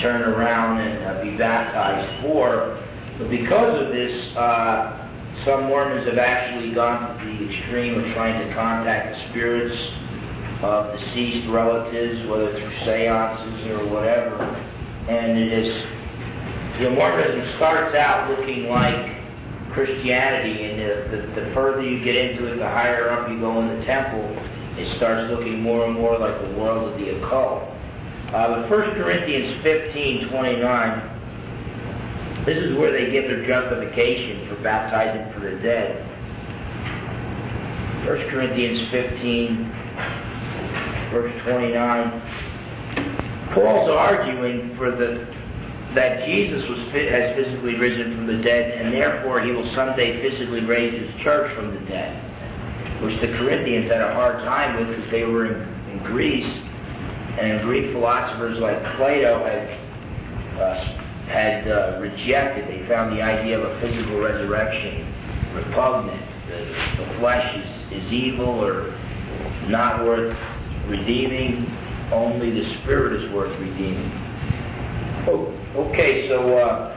[0.00, 2.78] turn around and uh, be baptized for.
[3.18, 5.02] But because of this, uh,
[5.44, 9.76] some Mormons have actually gone to the extreme of trying to contact the spirits
[10.62, 14.38] of deceased relatives, whether through seances or whatever.
[15.08, 15.74] And it is,
[16.84, 19.18] know, Mormonism starts out looking like
[19.72, 23.60] Christianity, and the, the, the further you get into it, the higher up you go
[23.62, 24.22] in the temple,
[24.78, 27.71] it starts looking more and more like the world of the occult.
[28.32, 35.30] Uh, but 1 Corinthians 15, 29, this is where they give their justification for baptizing
[35.34, 36.08] for the dead.
[38.08, 39.70] 1 Corinthians 15,
[41.12, 42.22] verse 29.
[43.52, 45.26] Paul's arguing for the
[45.94, 50.64] that Jesus was has physically risen from the dead, and therefore he will someday physically
[50.64, 52.16] raise his church from the dead,
[53.04, 55.60] which the Corinthians had a hard time with because they were in,
[55.90, 56.48] in Greece,
[57.40, 59.82] and Greek philosophers like Plato had
[60.60, 62.68] uh, had uh, rejected.
[62.68, 65.08] They found the idea of a physical resurrection
[65.54, 66.20] repugnant.
[66.48, 68.92] The, the flesh is, is evil or
[69.68, 70.36] not worth
[70.88, 71.66] redeeming.
[72.12, 74.10] Only the spirit is worth redeeming.
[75.28, 75.48] Oh,
[75.88, 76.92] okay, so uh,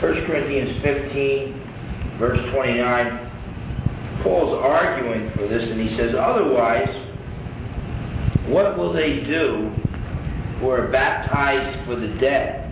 [0.00, 7.05] 1 Corinthians 15, verse 29, Paul's arguing for this, and he says, Otherwise,
[8.48, 9.70] what will they do
[10.58, 12.65] who are baptized for the dead?